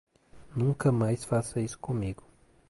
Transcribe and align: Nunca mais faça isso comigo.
Nunca 0.55 0.91
mais 0.91 1.23
faça 1.23 1.61
isso 1.61 1.77
comigo. 1.77 2.23